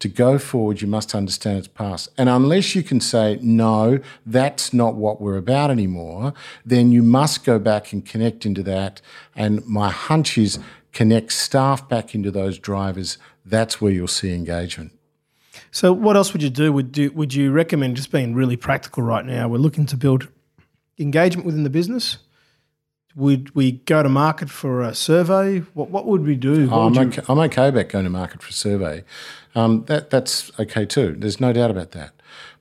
To 0.00 0.08
go 0.08 0.38
forward, 0.38 0.80
you 0.80 0.88
must 0.88 1.14
understand 1.14 1.58
its 1.58 1.68
past. 1.68 2.08
And 2.16 2.28
unless 2.28 2.74
you 2.74 2.82
can 2.82 3.00
say, 3.00 3.38
no, 3.42 4.00
that's 4.24 4.72
not 4.72 4.94
what 4.94 5.20
we're 5.20 5.36
about 5.36 5.70
anymore, 5.70 6.32
then 6.64 6.90
you 6.90 7.02
must 7.02 7.44
go 7.44 7.58
back 7.58 7.92
and 7.92 8.04
connect 8.04 8.46
into 8.46 8.62
that. 8.64 9.00
And 9.36 9.64
my 9.66 9.90
hunch 9.90 10.38
is 10.38 10.58
connect 10.92 11.32
staff 11.32 11.88
back 11.88 12.14
into 12.14 12.30
those 12.30 12.58
drivers. 12.58 13.18
That's 13.44 13.80
where 13.80 13.92
you'll 13.92 14.08
see 14.08 14.34
engagement. 14.34 14.97
So, 15.70 15.92
what 15.92 16.16
else 16.16 16.32
would 16.32 16.42
you 16.42 16.50
do? 16.50 16.72
Would 16.72 16.92
do, 16.92 17.10
would 17.12 17.34
you 17.34 17.50
recommend 17.52 17.96
just 17.96 18.10
being 18.10 18.34
really 18.34 18.56
practical 18.56 19.02
right 19.02 19.24
now? 19.24 19.48
We're 19.48 19.58
looking 19.58 19.86
to 19.86 19.96
build 19.96 20.28
engagement 20.98 21.46
within 21.46 21.62
the 21.62 21.70
business. 21.70 22.18
Would 23.16 23.54
we 23.54 23.72
go 23.72 24.02
to 24.02 24.08
market 24.08 24.48
for 24.50 24.82
a 24.82 24.94
survey? 24.94 25.60
What 25.74 25.90
what 25.90 26.06
would 26.06 26.24
we 26.24 26.36
do? 26.36 26.72
I'm, 26.72 26.92
would 26.92 27.18
okay, 27.18 27.22
I'm 27.28 27.38
okay 27.38 27.68
about 27.68 27.88
going 27.88 28.04
to 28.04 28.10
market 28.10 28.42
for 28.42 28.50
a 28.50 28.52
survey. 28.52 29.04
Um, 29.54 29.84
that 29.86 30.10
that's 30.10 30.50
okay 30.58 30.86
too. 30.86 31.16
There's 31.18 31.40
no 31.40 31.52
doubt 31.52 31.70
about 31.70 31.92
that. 31.92 32.12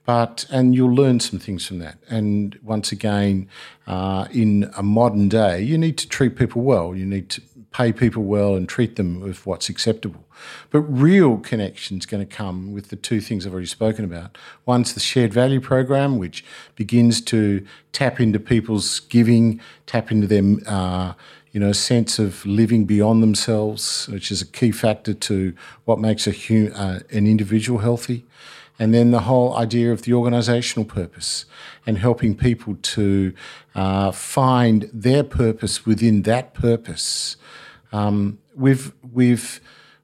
But 0.07 0.45
and 0.49 0.73
you'll 0.73 0.95
learn 0.95 1.19
some 1.19 1.37
things 1.37 1.67
from 1.67 1.79
that. 1.79 1.97
And 2.09 2.57
once 2.63 2.93
again, 2.93 3.49
uh, 3.85 4.27
in 4.31 4.71
a 4.77 4.81
modern 4.81 5.27
day, 5.27 5.61
you 5.61 5.77
need 5.77 5.97
to 5.97 6.07
treat 6.07 6.37
people 6.37 6.61
well. 6.61 6.95
You 6.95 7.05
need 7.05 7.29
to 7.31 7.41
pay 7.73 7.91
people 7.91 8.23
well 8.23 8.55
and 8.55 8.69
treat 8.69 8.95
them 8.95 9.19
with 9.19 9.45
what's 9.45 9.67
acceptable. 9.67 10.25
But 10.69 10.79
real 10.83 11.37
connection 11.39 11.97
is 11.97 12.05
going 12.05 12.25
to 12.25 12.35
come 12.35 12.71
with 12.71 12.87
the 12.87 12.95
two 12.95 13.19
things 13.19 13.45
I've 13.45 13.51
already 13.51 13.67
spoken 13.67 14.05
about. 14.05 14.37
One's 14.65 14.93
the 14.93 15.01
shared 15.01 15.33
value 15.33 15.59
program, 15.59 16.17
which 16.17 16.45
begins 16.75 17.19
to 17.21 17.67
tap 17.91 18.21
into 18.21 18.39
people's 18.39 19.01
giving, 19.01 19.59
tap 19.87 20.09
into 20.09 20.25
their 20.25 20.43
uh, 20.67 21.15
you 21.51 21.59
know 21.59 21.73
sense 21.73 22.17
of 22.17 22.45
living 22.45 22.85
beyond 22.85 23.21
themselves, 23.21 24.07
which 24.07 24.31
is 24.31 24.41
a 24.41 24.45
key 24.45 24.71
factor 24.71 25.13
to 25.13 25.53
what 25.83 25.99
makes 25.99 26.27
a 26.27 26.31
hum- 26.31 26.71
uh, 26.73 26.99
an 27.11 27.27
individual 27.27 27.79
healthy. 27.79 28.25
And 28.79 28.93
then 28.93 29.11
the 29.11 29.21
whole 29.21 29.55
idea 29.55 29.91
of 29.91 30.03
the 30.03 30.11
organisational 30.11 30.87
purpose 30.87 31.45
and 31.85 31.97
helping 31.97 32.35
people 32.35 32.75
to 32.75 33.33
uh, 33.73 34.11
find 34.11 34.89
their 34.93 35.23
purpose 35.23 35.85
within 35.85 36.21
that 36.23 36.53
purpose. 36.53 37.37
Um, 37.91 38.39
we've 38.55 38.93
we've 39.11 39.59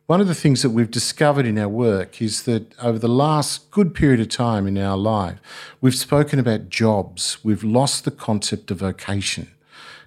one 0.06 0.20
of 0.20 0.28
the 0.28 0.36
things 0.36 0.62
that 0.64 0.72
we've 0.72 0.92
discovered 0.92 1.46
in 1.46 1.58
our 1.58 1.70
work 1.70 2.22
is 2.22 2.44
that 2.44 2.76
over 2.82 3.00
the 3.00 3.08
last 3.08 3.72
good 3.72 3.94
period 3.94 4.20
of 4.20 4.28
time 4.28 4.68
in 4.68 4.78
our 4.78 4.98
life, 4.98 5.40
we've 5.80 5.96
spoken 5.96 6.40
about 6.40 6.70
jobs. 6.70 7.38
We've 7.44 7.64
lost 7.64 8.04
the 8.04 8.12
concept 8.12 8.70
of 8.70 8.80
vocation. 8.80 9.52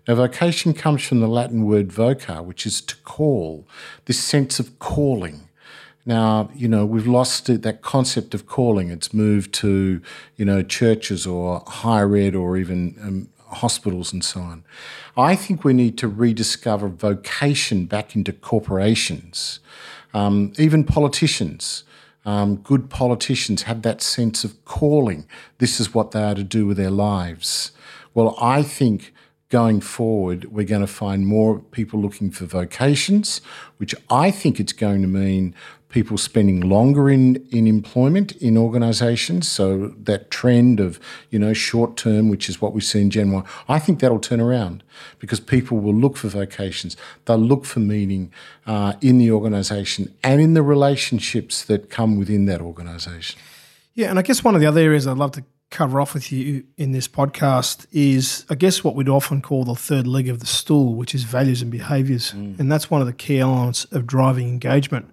Now, 0.06 0.14
vocation 0.16 0.74
comes 0.74 1.02
from 1.02 1.20
the 1.20 1.26
Latin 1.26 1.64
word 1.64 1.88
voca, 1.88 2.44
which 2.44 2.66
is 2.66 2.80
to 2.82 2.96
call, 2.98 3.66
this 4.04 4.22
sense 4.22 4.60
of 4.60 4.78
calling. 4.78 5.45
Now, 6.06 6.48
you 6.54 6.68
know, 6.68 6.86
we've 6.86 7.06
lost 7.06 7.46
that 7.46 7.82
concept 7.82 8.32
of 8.32 8.46
calling. 8.46 8.90
It's 8.90 9.12
moved 9.12 9.52
to, 9.54 10.00
you 10.36 10.44
know, 10.44 10.62
churches 10.62 11.26
or 11.26 11.64
higher 11.66 12.16
ed 12.16 12.36
or 12.36 12.56
even 12.56 12.96
um, 13.02 13.28
hospitals 13.48 14.12
and 14.12 14.24
so 14.24 14.40
on. 14.40 14.64
I 15.16 15.34
think 15.34 15.64
we 15.64 15.72
need 15.72 15.98
to 15.98 16.08
rediscover 16.08 16.88
vocation 16.88 17.86
back 17.86 18.14
into 18.14 18.32
corporations. 18.32 19.58
Um, 20.14 20.52
even 20.58 20.84
politicians, 20.84 21.82
um, 22.24 22.56
good 22.56 22.88
politicians 22.88 23.62
have 23.62 23.82
that 23.82 24.00
sense 24.00 24.44
of 24.44 24.64
calling. 24.64 25.26
This 25.58 25.80
is 25.80 25.92
what 25.92 26.12
they 26.12 26.22
are 26.22 26.34
to 26.34 26.44
do 26.44 26.66
with 26.66 26.76
their 26.76 26.90
lives. 26.90 27.72
Well, 28.14 28.36
I 28.40 28.62
think 28.62 29.12
going 29.48 29.80
forward, 29.80 30.46
we're 30.52 30.66
going 30.66 30.80
to 30.80 30.86
find 30.86 31.26
more 31.26 31.60
people 31.60 32.00
looking 32.00 32.30
for 32.30 32.46
vocations, 32.46 33.40
which 33.76 33.94
I 34.10 34.30
think 34.30 34.58
it's 34.58 34.72
going 34.72 35.02
to 35.02 35.08
mean 35.08 35.54
people 35.96 36.18
spending 36.18 36.60
longer 36.60 37.08
in, 37.08 37.36
in 37.50 37.66
employment 37.66 38.32
in 38.32 38.58
organisations. 38.58 39.48
So 39.48 39.94
that 39.96 40.30
trend 40.30 40.78
of, 40.78 41.00
you 41.30 41.38
know, 41.38 41.54
short 41.54 41.96
term, 41.96 42.28
which 42.28 42.50
is 42.50 42.60
what 42.60 42.74
we 42.74 42.82
see 42.82 43.00
in 43.00 43.08
Gen 43.08 43.32
Y, 43.32 43.42
I 43.66 43.78
think 43.78 44.00
that'll 44.00 44.18
turn 44.18 44.38
around 44.38 44.82
because 45.20 45.40
people 45.40 45.78
will 45.78 45.94
look 45.94 46.18
for 46.18 46.28
vocations. 46.28 46.98
They'll 47.24 47.38
look 47.38 47.64
for 47.64 47.80
meaning 47.80 48.30
uh, 48.66 48.92
in 49.00 49.16
the 49.16 49.30
organisation 49.30 50.14
and 50.22 50.38
in 50.38 50.52
the 50.52 50.60
relationships 50.60 51.64
that 51.64 51.88
come 51.88 52.18
within 52.18 52.44
that 52.44 52.60
organisation. 52.60 53.40
Yeah, 53.94 54.10
and 54.10 54.18
I 54.18 54.22
guess 54.22 54.44
one 54.44 54.54
of 54.54 54.60
the 54.60 54.66
other 54.66 54.82
areas 54.82 55.06
I'd 55.06 55.16
love 55.16 55.32
to 55.32 55.44
cover 55.70 55.98
off 55.98 56.12
with 56.12 56.30
you 56.30 56.64
in 56.76 56.92
this 56.92 57.08
podcast 57.08 57.86
is, 57.90 58.44
I 58.50 58.54
guess, 58.54 58.84
what 58.84 58.94
we'd 58.96 59.08
often 59.08 59.40
call 59.40 59.64
the 59.64 59.74
third 59.74 60.06
leg 60.06 60.28
of 60.28 60.40
the 60.40 60.46
stool, 60.46 60.94
which 60.94 61.14
is 61.14 61.22
values 61.22 61.62
and 61.62 61.70
behaviours. 61.70 62.32
Mm. 62.32 62.60
And 62.60 62.70
that's 62.70 62.90
one 62.90 63.00
of 63.00 63.06
the 63.06 63.14
key 63.14 63.38
elements 63.40 63.86
of 63.86 64.06
driving 64.06 64.50
engagement. 64.50 65.10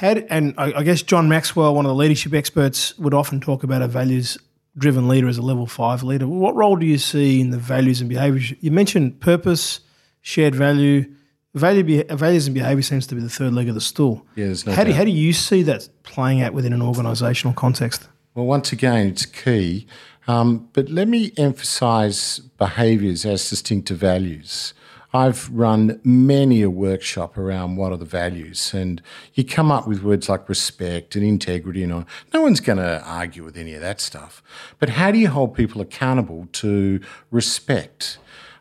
Do, 0.00 0.26
and 0.30 0.54
I, 0.56 0.72
I, 0.72 0.82
guess 0.84 1.02
John 1.02 1.28
Maxwell, 1.28 1.74
one 1.74 1.84
of 1.84 1.90
the 1.90 1.94
leadership 1.94 2.32
experts, 2.32 2.96
would 2.98 3.14
often 3.14 3.40
talk 3.40 3.64
about 3.64 3.82
a 3.82 3.88
values 3.88 4.38
driven 4.76 5.08
leader 5.08 5.28
as 5.28 5.38
a 5.38 5.42
level 5.42 5.66
five 5.66 6.02
leader. 6.02 6.26
What 6.26 6.54
role 6.54 6.76
do 6.76 6.86
you 6.86 6.98
see 6.98 7.40
in 7.40 7.50
the 7.50 7.58
values 7.58 8.00
and 8.00 8.08
behaviors? 8.08 8.52
You 8.60 8.70
mentioned 8.70 9.20
purpose, 9.20 9.80
shared 10.20 10.54
value. 10.54 11.12
Value, 11.54 12.04
values 12.04 12.46
and 12.46 12.54
behaviour 12.54 12.82
seems 12.82 13.06
to 13.08 13.14
be 13.14 13.20
the 13.20 13.28
third 13.28 13.52
leg 13.52 13.68
of 13.68 13.74
the 13.74 13.80
stool. 13.80 14.24
Yeah, 14.36 14.54
no 14.66 14.72
how, 14.72 14.84
do, 14.84 14.92
how 14.92 15.02
do 15.02 15.10
you 15.10 15.32
see 15.32 15.62
that 15.64 15.88
playing 16.04 16.42
out 16.42 16.52
within 16.52 16.72
an 16.72 16.80
organisational 16.80 17.56
context? 17.56 18.08
Well, 18.34 18.46
once 18.46 18.70
again, 18.70 19.08
it's 19.08 19.26
key. 19.26 19.86
Um, 20.28 20.68
but 20.74 20.90
let 20.90 21.08
me 21.08 21.32
emphasise 21.38 22.38
behaviours 22.38 23.24
as 23.24 23.48
distinct 23.48 23.88
to 23.88 23.94
values. 23.94 24.74
I've 25.12 25.48
run 25.50 26.00
many 26.04 26.60
a 26.60 26.68
workshop 26.68 27.38
around 27.38 27.76
what 27.76 27.92
are 27.92 27.96
the 27.96 28.04
values, 28.04 28.74
and 28.74 29.00
you 29.32 29.42
come 29.42 29.72
up 29.72 29.88
with 29.88 30.02
words 30.02 30.28
like 30.28 30.48
respect 30.48 31.16
and 31.16 31.24
integrity 31.24 31.82
and 31.82 31.92
all. 31.92 32.04
No 32.34 32.42
one's 32.42 32.60
going 32.60 32.78
to 32.78 33.02
argue 33.04 33.42
with 33.42 33.56
any 33.56 33.72
of 33.72 33.80
that 33.80 34.00
stuff. 34.00 34.42
But 34.78 34.90
how 34.90 35.10
do 35.10 35.18
you 35.18 35.28
hold 35.28 35.54
people 35.54 35.80
accountable 35.80 36.48
to 36.52 37.00
respect? 37.30 38.18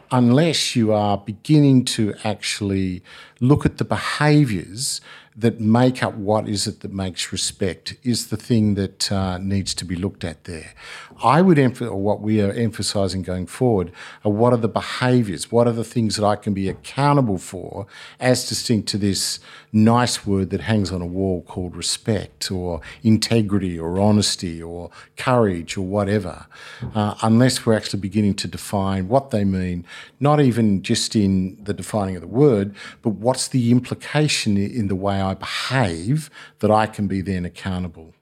Unless 0.10 0.74
you 0.74 0.94
are 0.94 1.18
beginning 1.18 1.84
to 1.86 2.14
actually 2.24 3.04
look 3.40 3.66
at 3.66 3.78
the 3.78 3.86
behaviours 3.86 5.02
that 5.38 5.60
make 5.60 6.02
up 6.02 6.16
what 6.16 6.50
is 6.50 6.66
it 6.66 6.80
that 6.80 6.92
makes 6.92 7.32
respect 7.32 7.96
is 8.02 8.28
the 8.28 8.38
thing 8.38 8.74
that 8.74 9.12
uh, 9.12 9.38
needs 9.38 9.76
to 9.76 9.86
be 9.86 9.96
looked 9.96 10.24
at 10.24 10.46
there. 10.46 10.74
I 11.24 11.44
would 11.44 11.60
emphasize, 11.60 11.92
what 11.92 12.22
we 12.22 12.42
are 12.42 12.52
emphasising 12.52 13.22
going 13.22 13.46
forward, 13.46 13.92
are 14.26 14.32
what 14.32 14.52
are 14.54 14.58
the 14.58 14.68
behaviours, 14.68 15.52
what 15.52 15.68
are 15.68 15.74
the 15.74 15.84
things 15.84 16.16
that 16.16 16.26
I 16.26 16.36
can 16.38 16.56
be 16.56 16.68
accountable 16.68 17.38
for, 17.38 17.86
as 18.20 18.50
distinct 18.50 18.88
to 18.90 18.98
this 18.98 19.40
nice 19.72 20.26
word 20.26 20.50
that 20.50 20.62
hangs 20.62 20.92
on 20.92 21.04
a 21.04 21.06
wall 21.06 21.44
called 21.44 21.76
respect, 21.76 22.52
or 22.52 22.82
integrity, 23.04 23.78
or 23.78 24.00
honesty, 24.00 24.62
or 24.62 24.90
courage, 25.18 25.78
or 25.78 25.86
whatever, 25.86 26.48
uh, 26.96 27.14
unless 27.22 27.64
we're 27.64 27.76
actually 27.76 28.00
beginning 28.00 28.34
to 28.36 28.48
define 28.48 29.08
what 29.08 29.30
they 29.30 29.44
mean, 29.44 29.86
not 30.20 30.40
even 30.40 30.82
just 30.82 31.16
in 31.16 31.64
the 31.64 31.74
defining 31.76 32.16
of 32.16 32.22
the 32.22 32.28
word, 32.28 32.76
but 33.04 33.12
what's 33.28 33.50
the 33.50 33.72
implication 33.72 34.56
in 34.56 34.88
the 34.88 34.96
way 34.96 35.20
I 35.20 35.34
behave 35.34 36.30
that 36.60 36.72
I 36.72 36.86
can 36.86 37.08
be 37.08 37.20
then 37.20 37.44
accountable. 37.44 38.14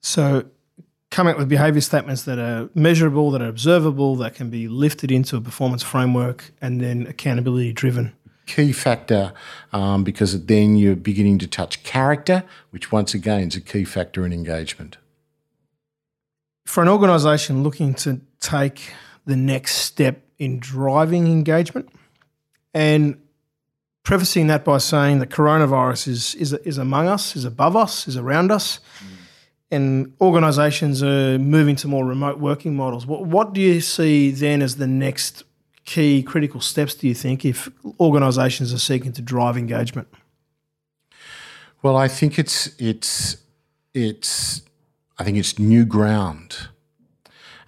So, 0.00 0.44
coming 1.10 1.32
up 1.32 1.38
with 1.38 1.48
behaviour 1.48 1.80
statements 1.80 2.22
that 2.22 2.38
are 2.38 2.70
measurable, 2.76 3.32
that 3.32 3.42
are 3.42 3.48
observable, 3.48 4.14
that 4.16 4.36
can 4.36 4.48
be 4.48 4.68
lifted 4.68 5.10
into 5.10 5.36
a 5.36 5.40
performance 5.40 5.82
framework, 5.82 6.52
and 6.62 6.80
then 6.80 7.08
accountability 7.08 7.72
driven. 7.72 8.12
Key 8.46 8.70
factor 8.70 9.32
um, 9.72 10.04
because 10.04 10.46
then 10.46 10.76
you're 10.76 10.94
beginning 10.94 11.40
to 11.40 11.48
touch 11.48 11.82
character, 11.82 12.44
which 12.70 12.92
once 12.92 13.12
again 13.12 13.48
is 13.48 13.56
a 13.56 13.60
key 13.60 13.82
factor 13.82 14.24
in 14.24 14.32
engagement. 14.32 14.98
For 16.64 16.80
an 16.80 16.88
organisation 16.88 17.64
looking 17.64 17.94
to 17.94 18.20
take 18.38 18.92
the 19.26 19.34
next 19.34 19.78
step 19.78 20.22
in 20.38 20.60
driving 20.60 21.26
engagement, 21.26 21.88
and 22.72 23.18
prefacing 24.08 24.46
that 24.46 24.64
by 24.64 24.78
saying 24.78 25.18
that 25.18 25.28
coronavirus 25.28 26.08
is, 26.08 26.34
is, 26.36 26.54
is 26.54 26.78
among 26.78 27.06
us, 27.06 27.36
is 27.36 27.44
above 27.44 27.76
us, 27.76 28.08
is 28.08 28.16
around 28.16 28.50
us, 28.50 28.80
mm. 29.00 29.08
and 29.70 30.14
organisations 30.18 31.02
are 31.02 31.38
moving 31.38 31.76
to 31.76 31.86
more 31.86 32.06
remote 32.06 32.38
working 32.38 32.74
models. 32.74 33.04
What, 33.06 33.26
what 33.26 33.52
do 33.52 33.60
you 33.60 33.82
see 33.82 34.30
then 34.30 34.62
as 34.62 34.76
the 34.76 34.86
next 34.86 35.44
key 35.84 36.22
critical 36.22 36.62
steps, 36.62 36.94
do 36.94 37.06
you 37.06 37.12
think, 37.12 37.44
if 37.44 37.68
organisations 38.00 38.72
are 38.72 38.78
seeking 38.78 39.12
to 39.12 39.20
drive 39.20 39.58
engagement? 39.58 40.08
Well, 41.82 41.98
I 41.98 42.08
think 42.08 42.38
it's 42.38 42.74
it's 42.78 43.36
it's 43.92 44.62
I 45.18 45.24
think 45.24 45.36
it's 45.36 45.58
new 45.58 45.84
ground. 45.84 46.68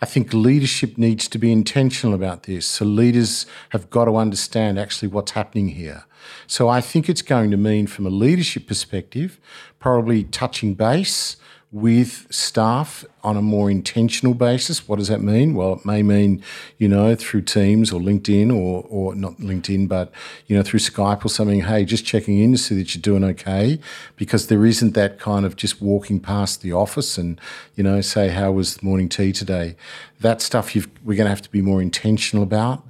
I 0.03 0.07
think 0.07 0.33
leadership 0.33 0.97
needs 0.97 1.29
to 1.29 1.39
be 1.39 1.53
intentional 1.53 2.15
about 2.15 2.45
this. 2.45 2.65
So 2.65 2.85
leaders 2.85 3.45
have 3.71 3.91
got 3.91 4.07
to 4.07 4.17
understand 4.17 4.79
actually 4.79 5.09
what's 5.09 5.33
happening 5.33 5.69
here. 5.69 6.05
So 6.47 6.69
I 6.69 6.81
think 6.81 7.09
it's 7.09 7.23
going 7.23 7.51
to 7.51 7.57
mean, 7.57 7.87
from 7.87 8.07
a 8.07 8.11
leadership 8.11 8.67
perspective, 8.67 9.39
probably 9.79 10.25
touching 10.25 10.75
base 10.75 11.37
with 11.73 12.27
staff 12.31 13.05
on 13.23 13.37
a 13.37 13.43
more 13.43 13.71
intentional 13.71 14.35
basis. 14.35 14.89
What 14.89 14.99
does 14.99 15.09
that 15.09 15.21
mean? 15.21 15.55
Well, 15.55 15.75
it 15.75 15.85
may 15.85 16.03
mean, 16.03 16.43
you 16.79 16.89
know, 16.89 17.15
through 17.15 17.43
Teams 17.43 17.93
or 17.93 18.01
LinkedIn 18.01 18.55
or, 18.55 18.87
or 18.89 19.15
not 19.15 19.37
LinkedIn, 19.39 19.89
but, 19.89 20.11
you 20.47 20.57
know, 20.57 20.63
through 20.63 20.81
Skype 20.81 21.25
or 21.25 21.29
something, 21.29 21.63
hey, 21.63 21.85
just 21.85 22.05
checking 22.05 22.39
in 22.39 22.53
to 22.53 22.59
see 22.59 22.75
that 22.77 22.95
you're 22.95 23.03
doing 23.03 23.25
okay 23.25 23.79
because 24.17 24.47
there 24.47 24.65
isn't 24.67 24.95
that 24.95 25.19
kind 25.19 25.45
of 25.45 25.57
just 25.57 25.81
walking 25.81 26.21
past 26.21 26.63
the 26.63 26.73
office 26.73 27.19
and, 27.19 27.41
you 27.75 27.83
know, 27.83 28.01
say, 28.01 28.29
how 28.29 28.53
was 28.53 28.83
morning 28.83 29.09
tea 29.09 29.33
today? 29.33 29.77
That 30.21 30.41
stuff 30.41 30.75
we're 30.75 31.17
going 31.17 31.25
to 31.25 31.31
have 31.31 31.43
to 31.43 31.51
be 31.51 31.63
more 31.63 31.81
intentional 31.81 32.43
about. 32.43 32.85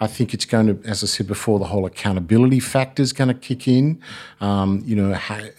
I 0.00 0.06
think 0.06 0.34
it's 0.34 0.44
going 0.44 0.66
to, 0.66 0.88
as 0.88 1.02
I 1.02 1.06
said 1.06 1.26
before, 1.26 1.58
the 1.58 1.66
whole 1.66 1.86
accountability 1.86 2.60
factor 2.60 3.02
is 3.02 3.12
going 3.12 3.28
to 3.28 3.34
kick 3.34 3.68
in. 3.68 4.00
Um, 4.40 4.82
you 4.84 4.96
know, 4.96 5.14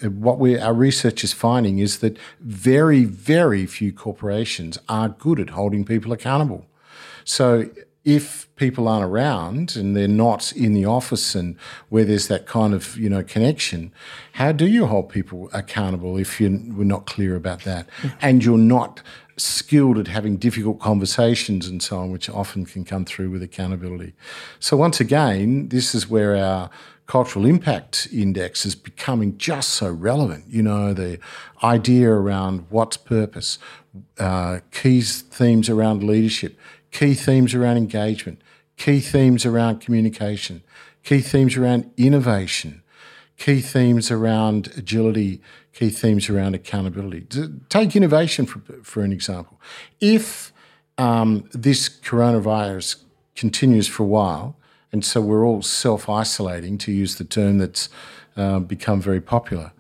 what 0.10 0.40
we 0.40 0.60
our 0.60 0.74
research 0.74 1.24
is 1.24 1.34
finding 1.34 1.80
is 1.80 2.00
that 2.00 2.18
very, 2.42 3.06
very 3.06 3.66
few 3.66 3.94
corporations 3.94 4.15
are 4.90 5.10
good 5.10 5.40
at 5.40 5.52
holding 5.52 5.86
people 5.86 6.12
accountable. 6.12 6.66
So 7.24 7.70
if 8.06 8.48
people 8.56 8.88
aren't 8.88 9.04
around 9.04 9.76
and 9.76 9.96
they're 9.96 10.08
not 10.08 10.54
in 10.54 10.74
the 10.74 10.86
office 10.86 11.34
and 11.34 11.58
where 11.90 12.06
there's 12.06 12.28
that 12.28 12.46
kind 12.46 12.74
of 12.74 12.96
you 12.98 13.10
know 13.10 13.24
connection, 13.24 13.92
how 14.34 14.52
do 14.52 14.68
you 14.68 14.86
hold 14.86 15.10
people 15.10 15.50
accountable 15.54 16.18
if 16.18 16.40
you're 16.40 16.52
not 16.52 17.08
clear 17.08 17.36
about 17.36 17.64
that 17.64 17.90
and 18.22 18.46
you're 18.46 18.58
not 18.58 19.02
skilled 19.38 19.98
at 19.98 20.08
having 20.08 20.38
difficult 20.38 20.80
conversations 20.80 21.68
and 21.68 21.82
so 21.84 21.98
on, 22.00 22.12
which 22.12 22.30
often 22.30 22.66
can 22.66 22.86
come 22.86 23.06
through 23.06 23.30
with 23.30 23.44
accountability. 23.44 24.14
So 24.60 24.78
once 24.78 25.00
again, 25.00 25.70
this 25.70 25.94
is 25.94 26.10
where 26.10 26.36
our 26.36 26.70
cultural 27.06 27.46
impact 27.46 28.08
index 28.12 28.66
is 28.66 28.76
becoming 28.76 29.38
just 29.38 29.70
so 29.70 29.92
relevant. 29.92 30.46
You 30.48 30.64
know, 30.64 30.94
the 30.94 31.20
idea 31.64 32.10
around 32.10 32.66
what's 32.70 32.98
purpose, 32.98 33.60
uh, 34.20 34.60
key 34.72 35.02
themes 35.02 35.70
around 35.70 36.04
leadership, 36.04 36.58
key 36.92 37.14
themes 37.14 37.54
around 37.54 37.78
engagement, 37.78 38.42
key 38.78 39.00
themes 39.00 39.46
around 39.46 39.82
communication, 39.82 40.64
key 41.04 41.22
themes 41.22 41.56
around 41.56 41.92
innovation, 41.98 42.82
key 43.38 43.62
themes 43.62 44.10
around 44.10 44.72
agility, 44.78 45.42
key 45.76 45.90
themes 45.90 46.30
around 46.30 46.56
accountability. 46.56 47.28
Take 47.70 47.96
innovation 47.96 48.46
for, 48.46 48.60
for 48.82 49.04
an 49.04 49.12
example. 49.12 49.60
If 50.00 50.54
um, 50.98 51.48
this 51.52 51.90
coronavirus 51.90 52.96
continues 53.36 53.88
for 53.88 54.04
a 54.04 54.08
while, 54.08 54.56
and 54.92 55.04
so 55.04 55.20
we're 55.20 55.46
all 55.46 55.62
self 55.62 56.10
isolating, 56.10 56.78
to 56.80 56.92
use 56.92 57.18
the 57.18 57.26
term 57.26 57.58
that's 57.58 57.90
uh, 58.38 58.60
become 58.60 59.02
very 59.02 59.20
popular, 59.20 59.74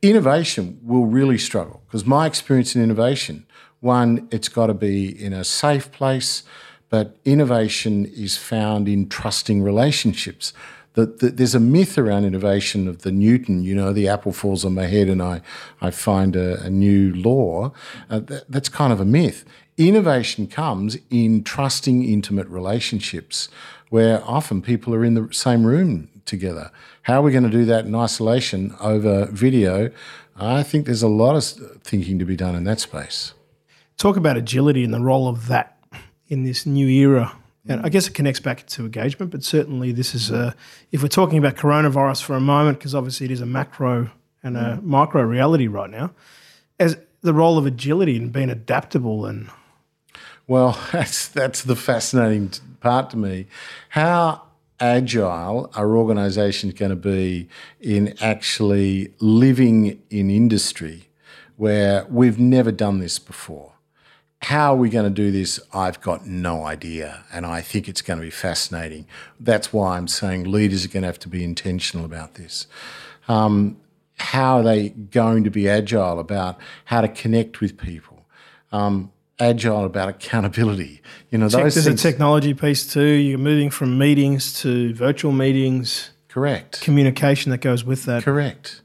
innovation 0.00 0.78
will 0.82 1.06
really 1.06 1.36
struggle 1.36 1.82
because 1.86 2.06
my 2.06 2.26
experience 2.26 2.76
in 2.76 2.82
innovation 2.82 3.44
one, 3.80 4.28
it's 4.30 4.48
got 4.48 4.66
to 4.66 4.74
be 4.74 5.08
in 5.08 5.32
a 5.32 5.42
safe 5.42 5.90
place, 5.90 6.42
but 6.90 7.16
innovation 7.24 8.04
is 8.04 8.36
found 8.36 8.88
in 8.88 9.08
trusting 9.08 9.62
relationships. 9.62 10.52
The, 10.94 11.06
the, 11.06 11.30
there's 11.30 11.54
a 11.54 11.60
myth 11.60 11.98
around 11.98 12.24
innovation 12.24 12.88
of 12.88 13.02
the 13.02 13.12
Newton, 13.12 13.62
you 13.62 13.74
know, 13.74 13.92
the 13.92 14.08
apple 14.08 14.32
falls 14.32 14.64
on 14.64 14.74
my 14.74 14.86
head 14.86 15.08
and 15.08 15.22
I, 15.22 15.40
I 15.80 15.90
find 15.90 16.34
a, 16.34 16.60
a 16.62 16.70
new 16.70 17.14
law. 17.14 17.72
Uh, 18.08 18.20
that, 18.20 18.50
that's 18.50 18.68
kind 18.68 18.92
of 18.92 19.00
a 19.00 19.04
myth. 19.04 19.44
Innovation 19.76 20.46
comes 20.46 20.98
in 21.08 21.44
trusting 21.44 22.04
intimate 22.04 22.48
relationships 22.48 23.48
where 23.88 24.22
often 24.24 24.62
people 24.62 24.94
are 24.94 25.04
in 25.04 25.14
the 25.14 25.32
same 25.32 25.64
room 25.64 26.08
together. 26.26 26.70
How 27.02 27.20
are 27.20 27.22
we 27.22 27.32
going 27.32 27.44
to 27.44 27.50
do 27.50 27.64
that 27.66 27.86
in 27.86 27.94
isolation 27.94 28.74
over 28.80 29.26
video? 29.26 29.90
I 30.36 30.62
think 30.62 30.86
there's 30.86 31.02
a 31.02 31.08
lot 31.08 31.36
of 31.36 31.82
thinking 31.82 32.18
to 32.18 32.24
be 32.24 32.36
done 32.36 32.54
in 32.54 32.64
that 32.64 32.80
space 32.80 33.34
talk 34.00 34.16
about 34.16 34.38
agility 34.38 34.82
and 34.82 34.94
the 34.94 35.00
role 35.00 35.28
of 35.28 35.48
that 35.48 35.76
in 36.28 36.42
this 36.42 36.64
new 36.64 36.88
era. 36.88 37.36
And 37.68 37.82
I 37.82 37.88
mm. 37.88 37.92
guess 37.92 38.08
it 38.08 38.14
connects 38.14 38.40
back 38.40 38.66
to 38.68 38.84
engagement, 38.84 39.30
but 39.30 39.44
certainly 39.44 39.92
this 39.92 40.14
is 40.14 40.30
a, 40.30 40.54
if 40.92 41.02
we're 41.02 41.08
talking 41.08 41.38
about 41.38 41.56
coronavirus 41.56 42.22
for 42.22 42.34
a 42.34 42.40
moment, 42.40 42.78
because 42.78 42.94
obviously 42.94 43.26
it 43.26 43.30
is 43.30 43.40
a 43.40 43.46
macro 43.46 44.10
and 44.42 44.56
a 44.56 44.78
mm. 44.78 44.82
micro 44.82 45.22
reality 45.22 45.66
right 45.66 45.90
now, 45.90 46.12
as 46.78 46.96
the 47.20 47.34
role 47.34 47.58
of 47.58 47.66
agility 47.66 48.16
and 48.16 48.32
being 48.32 48.48
adaptable 48.48 49.26
and 49.26 49.50
well, 50.46 50.76
that's 50.92 51.28
that's 51.28 51.62
the 51.62 51.76
fascinating 51.76 52.52
part 52.80 53.10
to 53.10 53.16
me. 53.16 53.46
How 53.90 54.42
agile 54.80 55.70
are 55.74 55.96
organisations 55.96 56.74
going 56.74 56.90
to 56.90 56.96
be 56.96 57.48
in 57.80 58.14
actually 58.20 59.14
living 59.20 60.02
in 60.10 60.28
industry 60.30 61.08
where 61.56 62.04
we've 62.08 62.40
never 62.40 62.72
done 62.72 62.98
this 62.98 63.18
before? 63.20 63.74
How 64.42 64.72
are 64.72 64.76
we 64.76 64.88
going 64.88 65.04
to 65.04 65.10
do 65.10 65.30
this? 65.30 65.60
I've 65.72 66.00
got 66.00 66.26
no 66.26 66.64
idea. 66.64 67.24
And 67.32 67.44
I 67.44 67.60
think 67.60 67.88
it's 67.88 68.00
going 68.00 68.18
to 68.18 68.24
be 68.24 68.30
fascinating. 68.30 69.06
That's 69.38 69.72
why 69.72 69.96
I'm 69.96 70.08
saying 70.08 70.44
leaders 70.44 70.84
are 70.84 70.88
going 70.88 71.02
to 71.02 71.08
have 71.08 71.18
to 71.20 71.28
be 71.28 71.44
intentional 71.44 72.06
about 72.06 72.34
this. 72.34 72.66
Um, 73.28 73.76
how 74.18 74.58
are 74.58 74.62
they 74.62 74.90
going 74.90 75.44
to 75.44 75.50
be 75.50 75.68
agile 75.68 76.18
about 76.18 76.58
how 76.86 77.00
to 77.00 77.08
connect 77.08 77.60
with 77.60 77.76
people? 77.76 78.26
Um, 78.72 79.12
agile 79.38 79.84
about 79.84 80.08
accountability. 80.08 81.02
You 81.30 81.38
know, 81.38 81.48
those 81.48 81.74
there's 81.74 81.86
things. 81.86 82.04
a 82.04 82.10
technology 82.10 82.54
piece 82.54 82.90
too. 82.90 83.02
You're 83.02 83.38
moving 83.38 83.70
from 83.70 83.98
meetings 83.98 84.52
to 84.60 84.94
virtual 84.94 85.32
meetings. 85.32 86.10
Correct. 86.28 86.80
Communication 86.80 87.50
that 87.50 87.60
goes 87.60 87.84
with 87.84 88.04
that. 88.04 88.22
Correct. 88.22 88.82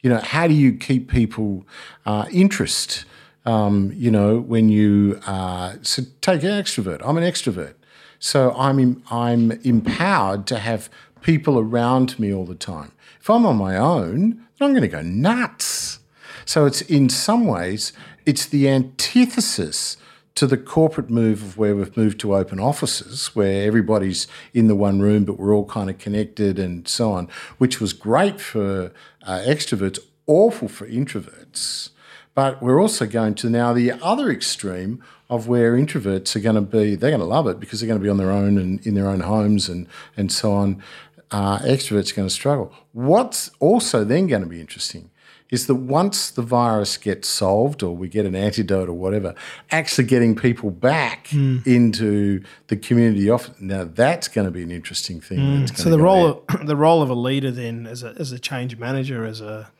You 0.00 0.10
know, 0.10 0.18
how 0.18 0.48
do 0.48 0.54
you 0.54 0.72
keep 0.74 1.10
people 1.10 1.64
uh, 2.04 2.26
interest? 2.32 3.04
Um, 3.44 3.92
you 3.94 4.10
know, 4.10 4.38
when 4.38 4.68
you 4.68 5.20
uh, 5.26 5.74
so 5.82 6.02
take 6.20 6.42
an 6.44 6.50
extrovert. 6.50 7.00
I'm 7.04 7.16
an 7.16 7.24
extrovert, 7.24 7.74
so 8.18 8.52
I'm 8.56 9.02
I'm 9.10 9.52
empowered 9.64 10.46
to 10.46 10.58
have 10.58 10.88
people 11.22 11.58
around 11.58 12.18
me 12.18 12.32
all 12.32 12.44
the 12.44 12.54
time. 12.54 12.92
If 13.20 13.28
I'm 13.30 13.46
on 13.46 13.56
my 13.56 13.76
own, 13.76 14.44
I'm 14.60 14.70
going 14.70 14.82
to 14.82 14.88
go 14.88 15.02
nuts. 15.02 15.98
So 16.44 16.66
it's 16.66 16.82
in 16.82 17.08
some 17.08 17.46
ways 17.46 17.92
it's 18.26 18.46
the 18.46 18.68
antithesis 18.68 19.96
to 20.34 20.46
the 20.46 20.56
corporate 20.56 21.10
move 21.10 21.42
of 21.42 21.58
where 21.58 21.76
we've 21.76 21.96
moved 21.96 22.18
to 22.20 22.34
open 22.34 22.58
offices, 22.58 23.34
where 23.34 23.66
everybody's 23.66 24.26
in 24.54 24.66
the 24.66 24.74
one 24.74 25.00
room, 25.00 25.24
but 25.24 25.38
we're 25.38 25.54
all 25.54 25.66
kind 25.66 25.90
of 25.90 25.98
connected 25.98 26.58
and 26.58 26.88
so 26.88 27.12
on, 27.12 27.28
which 27.58 27.80
was 27.80 27.92
great 27.92 28.40
for 28.40 28.92
uh, 29.24 29.42
extroverts, 29.44 29.98
awful 30.26 30.68
for 30.68 30.88
introverts. 30.88 31.90
But 32.34 32.62
we're 32.62 32.80
also 32.80 33.06
going 33.06 33.34
to 33.36 33.50
now 33.50 33.72
the 33.72 33.92
other 33.92 34.30
extreme 34.30 35.02
of 35.28 35.48
where 35.48 35.74
introverts 35.74 36.34
are 36.36 36.40
going 36.40 36.54
to 36.54 36.60
be, 36.60 36.94
they're 36.94 37.10
going 37.10 37.20
to 37.20 37.26
love 37.26 37.46
it 37.46 37.60
because 37.60 37.80
they're 37.80 37.86
going 37.86 37.98
to 37.98 38.02
be 38.02 38.10
on 38.10 38.16
their 38.16 38.30
own 38.30 38.58
and 38.58 38.84
in 38.86 38.94
their 38.94 39.08
own 39.08 39.20
homes 39.20 39.68
and, 39.68 39.86
and 40.16 40.32
so 40.32 40.52
on. 40.52 40.82
Uh, 41.30 41.58
extroverts 41.60 42.12
are 42.12 42.16
going 42.16 42.28
to 42.28 42.34
struggle. 42.34 42.72
What's 42.92 43.50
also 43.58 44.04
then 44.04 44.26
going 44.26 44.42
to 44.42 44.48
be 44.48 44.60
interesting 44.60 45.10
is 45.52 45.66
that 45.66 45.74
once 45.74 46.30
the 46.30 46.42
virus 46.42 46.96
gets 46.96 47.28
solved 47.28 47.82
or 47.82 47.94
we 47.94 48.08
get 48.08 48.24
an 48.24 48.34
antidote 48.34 48.88
or 48.88 48.94
whatever, 48.94 49.34
actually 49.70 50.04
getting 50.04 50.34
people 50.34 50.70
back 50.70 51.28
mm. 51.28 51.64
into 51.66 52.42
the 52.68 52.76
community 52.76 53.28
office. 53.28 53.54
Now 53.60 53.84
that's 53.84 54.28
going 54.28 54.46
to 54.46 54.50
be 54.50 54.62
an 54.62 54.70
interesting 54.70 55.20
thing. 55.20 55.38
Mm. 55.38 55.76
So 55.76 55.90
the 55.90 55.98
role 55.98 56.42
of, 56.48 56.66
the 56.66 56.76
role 56.76 57.02
of 57.02 57.10
a 57.10 57.14
leader 57.14 57.50
then 57.50 57.86
as 57.86 58.02
a 58.02 58.14
as 58.18 58.32
a 58.32 58.38
change 58.38 58.78
manager 58.78 59.26
as 59.26 59.42
a 59.42 59.70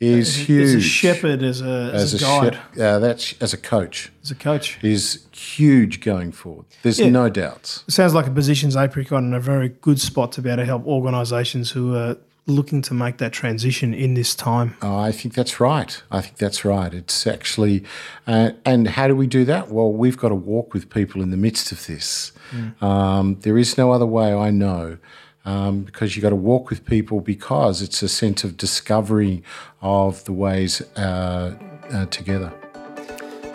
is 0.00 0.34
huge. 0.34 0.64
As 0.64 0.74
a 0.74 0.80
shepherd, 0.80 1.42
as 1.42 1.60
a, 1.60 1.90
as, 1.92 2.14
as 2.14 2.22
a, 2.22 2.24
guide. 2.24 2.54
Shep- 2.54 2.78
uh, 2.78 2.98
that's 2.98 3.34
as 3.40 3.52
a 3.52 3.58
coach. 3.58 4.10
As 4.22 4.30
a 4.30 4.34
coach. 4.34 4.82
Is 4.82 5.26
huge 5.32 6.00
going 6.00 6.32
forward. 6.32 6.66
There's 6.82 6.98
yeah. 6.98 7.10
no 7.10 7.28
doubts. 7.28 7.84
It 7.86 7.92
sounds 7.92 8.14
like 8.14 8.26
a 8.26 8.30
positions 8.30 8.76
Apricot 8.76 9.22
in 9.22 9.34
a 9.34 9.40
very 9.40 9.68
good 9.68 10.00
spot 10.00 10.32
to 10.32 10.42
be 10.42 10.48
able 10.48 10.58
to 10.58 10.66
help 10.66 10.86
organisations 10.86 11.70
who 11.70 11.94
are 11.94 12.16
looking 12.46 12.82
to 12.82 12.94
make 12.94 13.18
that 13.18 13.32
transition 13.32 13.94
in 13.94 14.14
this 14.14 14.34
time. 14.34 14.76
Oh, 14.82 14.98
I 14.98 15.12
think 15.12 15.34
that's 15.34 15.60
right. 15.60 16.02
I 16.10 16.20
think 16.20 16.38
that's 16.38 16.64
right. 16.64 16.92
It's 16.92 17.26
actually, 17.26 17.84
uh, 18.26 18.52
and 18.64 18.88
how 18.88 19.06
do 19.06 19.14
we 19.14 19.26
do 19.26 19.44
that? 19.44 19.70
Well, 19.70 19.92
we've 19.92 20.16
got 20.16 20.30
to 20.30 20.34
walk 20.34 20.74
with 20.74 20.90
people 20.90 21.22
in 21.22 21.30
the 21.30 21.36
midst 21.36 21.70
of 21.72 21.86
this. 21.86 22.32
Mm. 22.50 22.82
Um, 22.82 23.36
there 23.40 23.58
is 23.58 23.78
no 23.78 23.92
other 23.92 24.06
way 24.06 24.34
I 24.34 24.50
know 24.50 24.98
um, 25.44 25.82
because 25.82 26.16
you've 26.16 26.22
got 26.22 26.30
to 26.30 26.36
walk 26.36 26.70
with 26.70 26.84
people 26.84 27.20
because 27.20 27.82
it's 27.82 28.02
a 28.02 28.08
sense 28.08 28.44
of 28.44 28.56
discovery 28.56 29.42
of 29.80 30.24
the 30.24 30.32
ways 30.32 30.82
uh, 30.96 31.54
uh, 31.90 32.06
together. 32.06 32.52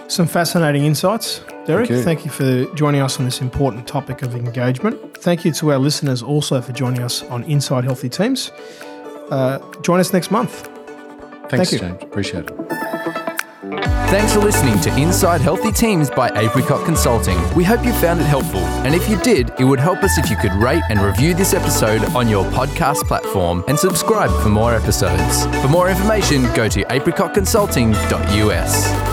Some 0.07 0.27
fascinating 0.27 0.85
insights. 0.85 1.39
Derek, 1.65 1.87
thank 1.87 1.89
you. 1.89 2.03
thank 2.03 2.25
you 2.25 2.31
for 2.31 2.75
joining 2.75 3.01
us 3.01 3.17
on 3.17 3.25
this 3.25 3.41
important 3.41 3.87
topic 3.87 4.21
of 4.21 4.35
engagement. 4.35 5.17
Thank 5.17 5.43
you 5.45 5.51
to 5.53 5.71
our 5.71 5.79
listeners 5.79 6.21
also 6.21 6.61
for 6.61 6.73
joining 6.73 7.01
us 7.01 7.23
on 7.23 7.43
Inside 7.45 7.85
Healthy 7.85 8.09
Teams. 8.09 8.51
Uh, 9.31 9.57
join 9.81 9.99
us 9.99 10.13
next 10.13 10.29
month. 10.29 10.69
Thanks, 11.49 11.71
thank 11.71 11.81
James. 11.81 12.03
Appreciate 12.03 12.49
it. 12.49 13.21
Thanks 14.15 14.31
for 14.33 14.39
listening 14.39 14.79
to 14.79 14.95
Inside 14.97 15.41
Healthy 15.41 15.73
Teams 15.73 16.09
by 16.09 16.29
Apricot 16.39 16.85
Consulting. 16.85 17.37
We 17.53 17.65
hope 17.65 17.83
you 17.83 17.91
found 17.91 18.21
it 18.21 18.23
helpful. 18.23 18.61
And 18.85 18.95
if 18.95 19.09
you 19.09 19.19
did, 19.19 19.51
it 19.59 19.65
would 19.65 19.81
help 19.81 20.05
us 20.05 20.17
if 20.17 20.29
you 20.29 20.37
could 20.37 20.53
rate 20.53 20.83
and 20.89 21.01
review 21.01 21.33
this 21.33 21.53
episode 21.53 22.01
on 22.15 22.29
your 22.29 22.45
podcast 22.45 23.05
platform 23.09 23.65
and 23.67 23.77
subscribe 23.77 24.31
for 24.41 24.47
more 24.47 24.73
episodes. 24.73 25.45
For 25.61 25.67
more 25.67 25.89
information, 25.89 26.43
go 26.53 26.69
to 26.69 26.85
apricotconsulting.us. 26.85 29.04